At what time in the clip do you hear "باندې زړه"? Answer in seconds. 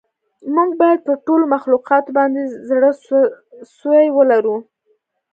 2.17-2.89